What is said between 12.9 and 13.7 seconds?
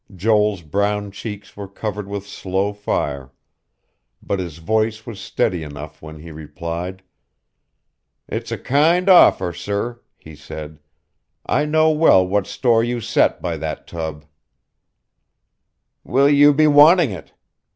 set by